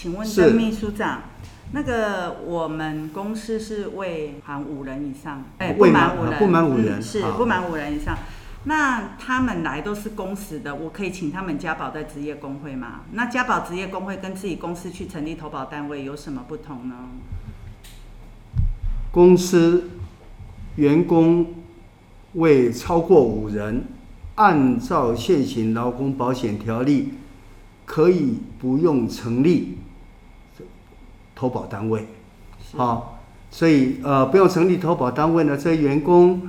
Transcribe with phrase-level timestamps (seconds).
[0.00, 1.22] 请问郑秘书长，
[1.72, 8.16] 那个我们公司是未满五人以上，哎，不满五人，不满五人，嗯、是不满五人以上。
[8.62, 13.00] 那他们来都是公司的，我可以请他们家保在职业工会吗？
[13.10, 16.94] 那家保职业工会跟自己公司去成立投保单位有什么不同呢？
[19.10, 19.90] 公司
[20.76, 21.54] 员工
[22.34, 23.82] 未超过五人，
[24.36, 27.14] 按照现行劳工保险条例，
[27.84, 29.78] 可以不用成立
[31.38, 32.04] 投保单位。
[32.76, 36.48] 好，所以呃，不用成立投保单位呢，这些员工。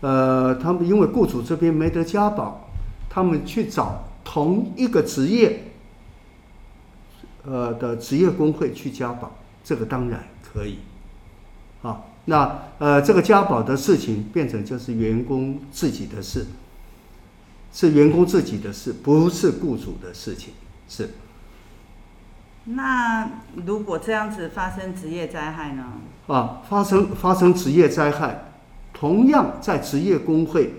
[0.00, 2.70] 呃，他们因为雇主这边没得加保，
[3.10, 5.64] 他们去找同一个职业，
[7.44, 9.30] 呃的职业工会去加保，
[9.62, 10.78] 这个当然可以。
[11.82, 16.46] 好，那呃这个加保的事情变成就是员工自己的事，
[17.70, 20.54] 是员工自己的事，不是雇主的事情。
[20.88, 21.10] 是。
[22.64, 23.30] 那
[23.66, 25.84] 如果这样子发生职业灾害呢？
[26.26, 28.44] 啊，发生发生职业灾害。
[28.92, 30.74] 同样在职业工会，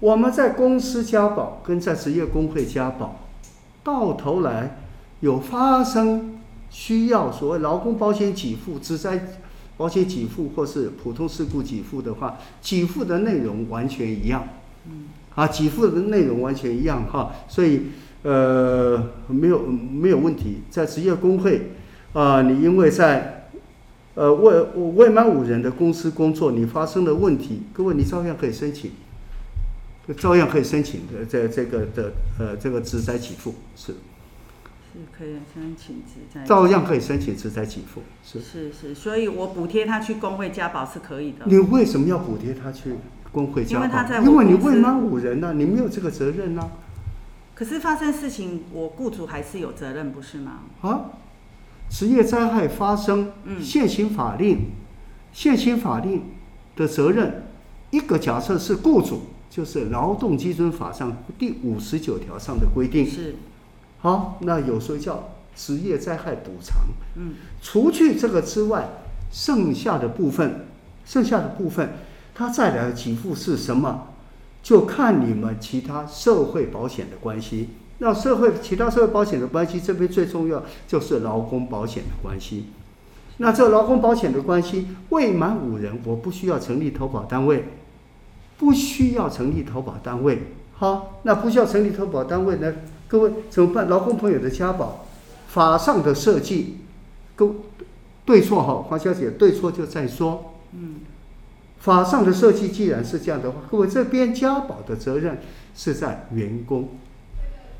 [0.00, 3.20] 我们在公司加保跟在职业工会加保，
[3.84, 4.78] 到头来
[5.20, 9.28] 有发生需要所谓劳工保险给付、职灾
[9.76, 14.48] 保险给付或是普通事故给付的话，给付的内容完全一样。
[14.86, 20.62] 嗯，啊，给付的内容完全一样哈，所以呃没有没有问题。
[20.70, 21.72] 在职业工会
[22.12, 23.48] 啊，你因为在
[24.14, 24.60] 呃，未
[24.96, 28.90] 未满五人的公司工作，你发生了问题，各位你照样可以申请，
[30.18, 41.46] 照样可以申请的这这个的呃这个职灾给付是，是可以申请职灾，照样可以申请职灾给付是是是，所以我补贴他去工会加保是可以的。
[41.46, 42.96] 你为什么要补贴他去
[43.30, 43.84] 工会加保？
[43.84, 46.89] 因为他在因为你未满五人呢、啊，你没有这个责任呢、啊。
[47.60, 50.60] 可是发生事情，我雇主还是有责任，不是吗？
[50.80, 51.10] 啊。
[51.90, 54.66] 职业灾害发生，现行法令，嗯、
[55.34, 56.22] 现行法令
[56.74, 57.42] 的责任，
[57.90, 63.06] 一个假设是雇主，就是劳动基准法上第五十九条上的规定。
[63.06, 63.34] 是，
[63.98, 66.78] 好，那有时候叫职业灾害补偿。
[67.16, 68.88] 嗯，除去这个之外，
[69.30, 70.64] 剩下的部分，
[71.04, 71.92] 剩下的部分，
[72.34, 74.06] 它再来的给付是什么？
[74.62, 77.70] 就看你们其他社会保险的关系。
[77.98, 82.66] 那社会其他社会保险的关系，这边最重要就是劳工保险的关系。
[83.36, 87.64] 那这劳工保险的关系，未满五人，我不需要成立投保单位，
[88.58, 90.42] 不需要成立投保单位。
[90.74, 92.74] 好，那不需要成立投保单位呢？
[93.06, 93.88] 各位怎么办？
[93.88, 95.06] 劳工朋友的加保，
[95.48, 96.78] 法上的设计，
[97.34, 97.50] 各
[98.24, 100.54] 对错哈，黄小姐对错就再说。
[100.72, 100.96] 嗯，
[101.80, 105.40] 法上的设计既然是这样的话，各位这边家宝的责任
[105.74, 106.90] 是在员工。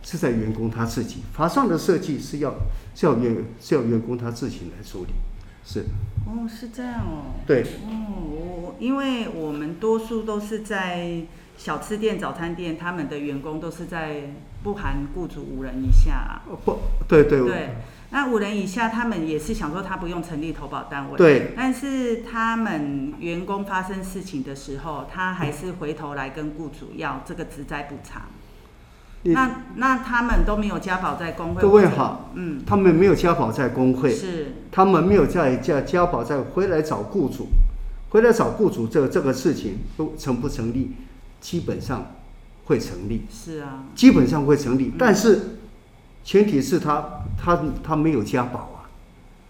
[0.03, 2.55] 是在员工他自己，法上的设计是要
[2.95, 5.13] 是要员是要员工他自己来处理，
[5.63, 5.81] 是。
[6.27, 7.37] 哦，是这样哦。
[7.47, 7.63] 对。
[7.63, 11.21] 哦，我因为我们多数都是在
[11.59, 14.33] 小吃店、早餐店，他们的员工都是在
[14.63, 16.41] 不含雇主五人以下。
[16.49, 17.41] 哦不，对对。
[17.41, 17.69] 对，
[18.11, 21.17] 那五人以下，他们也是想说他不用成立投保单位。
[21.17, 21.53] 对。
[21.57, 28.23] 但是他们员工发生事情的时候，他还是回头来跟雇主要这个职灾补偿。
[29.23, 31.61] 那那他们都没有加保在工会。
[31.61, 37.49] 各位好，嗯，他们没有加保在工会，是，他们没有在加加保在回来找雇主，
[38.09, 40.93] 回来找雇主这个这个事情都成不成立？
[41.41, 42.15] 基本上
[42.65, 45.60] 会成立，是啊，基本上会成立，但是
[46.25, 48.91] 前提是他他他没有家保啊，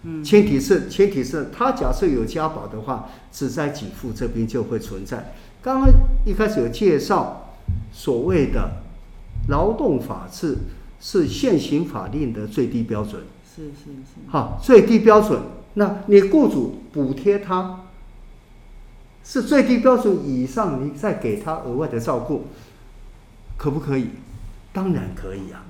[0.03, 5.32] 嗯，前提是前提是他假设有家保的话，只在给付这边就会存在。
[5.62, 5.91] 刚刚
[6.25, 7.54] 一开始有介绍
[7.92, 8.82] 所谓的。
[9.48, 10.59] 劳动法制
[11.00, 14.20] 是现行法令的最低标准，是是是。
[14.28, 15.41] 好，最低标准，
[15.75, 17.80] 那你雇主补贴他，
[19.25, 22.48] 是最低标准以上，你再给他额外的照顾，
[23.56, 24.10] 可不可以？
[24.72, 25.64] 当然可以啊，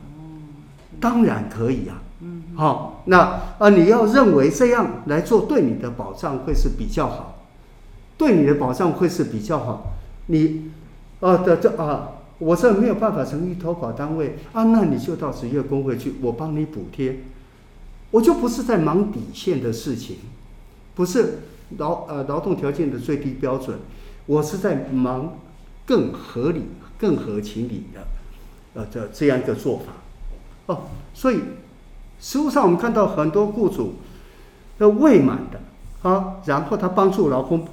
[0.98, 2.02] 当然可以啊。
[2.20, 2.42] 嗯。
[2.56, 7.44] 好，那啊，你要认为这样来做对你的保障会是比较好，
[8.16, 9.92] 对你的保障会是比较好。
[10.26, 10.70] 你，
[11.20, 12.12] 啊的这啊。
[12.40, 17.18] 我这没有办法成立投保单位啊，那你就到职业工会去，我帮你补贴。
[18.12, 20.16] 我就不是在忙底线的事情，
[20.94, 21.40] 不是
[21.76, 23.80] 劳呃劳动条件的最低标准，
[24.24, 25.36] 我是在忙
[25.84, 26.62] 更合理、
[26.98, 28.06] 更合情理的
[28.72, 29.92] 呃这这样一个做法。
[30.70, 30.82] 哦，
[31.12, 31.40] 所以
[32.20, 33.94] 实务上我们看到很多雇主
[34.78, 35.60] 的未满的
[36.08, 37.66] 啊，然后他帮助劳工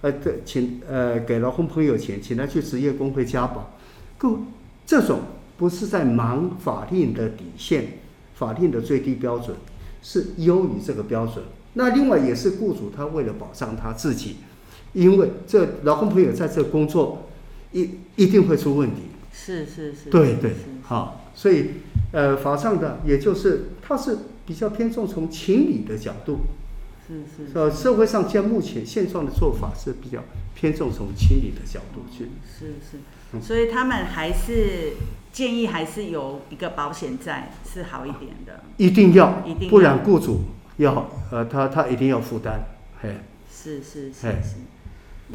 [0.00, 3.70] 呃这请呃给劳工朋友钱，请他去职业工会加保。
[4.18, 4.38] 故
[4.86, 5.20] 这种
[5.58, 7.98] 不是在忙法令的底线、
[8.34, 9.54] 法令的最低标准，
[10.02, 11.44] 是优于这个标准。
[11.74, 14.36] 那另外也是雇主他为了保障他自己，
[14.94, 17.28] 因为这劳工朋友在这工作
[17.72, 19.02] 一一定会出问题。
[19.32, 20.10] 是是是。
[20.10, 21.70] 对对，好，所以
[22.12, 26.38] 呃，法上的也就是他是比较偏重从情理的角度。
[27.06, 30.22] 是是，呃，社会上现目前现状的做法是比较
[30.54, 32.28] 偏重从情理的角度去。
[32.46, 34.92] 是是，所以他们还是
[35.32, 38.62] 建议还是有一个保险在是好一点的。
[38.76, 40.40] 一定要，一定要，不然雇主
[40.76, 42.60] 要呃他他一定要负担，
[43.00, 43.16] 嘿。
[43.50, 44.56] 是是是是。